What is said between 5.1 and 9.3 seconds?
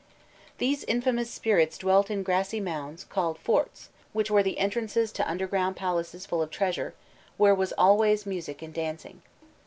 to underground palaces full of treasure, where was always music and dancing.